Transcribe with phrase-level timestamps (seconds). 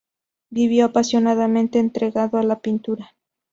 [0.49, 3.13] Vivió apasionadamente entregado a la pintura.